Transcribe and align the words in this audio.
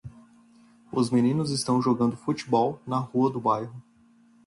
Os 0.91 1.11
meninos 1.11 1.51
estão 1.51 1.79
jogando 1.79 2.17
futebol 2.17 2.81
na 2.87 2.97
rua 2.97 3.29
do 3.29 3.39
bairro. 3.39 3.79